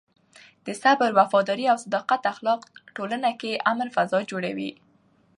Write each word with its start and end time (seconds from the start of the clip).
د 0.65 0.67
صبر، 0.81 1.09
وفادارۍ 1.19 1.65
او 1.71 1.77
صداقت 1.85 2.21
اخلاق 2.33 2.61
ټولنه 2.95 3.29
کې 3.39 3.51
د 3.57 3.61
امن 3.71 3.87
فضا 3.95 4.19
جوړوي. 4.31 4.71